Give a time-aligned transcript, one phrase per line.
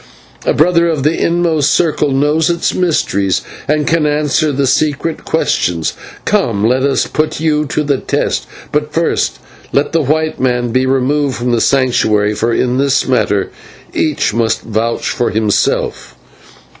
[0.47, 5.93] A brother of the inmost circle knows its mysteries and can answer the secret questions.
[6.25, 9.37] Come, let us put you to the test, but first
[9.71, 13.51] let the white man be removed from the Sanctuary, for in this matter
[13.93, 16.15] each must vouch for himself."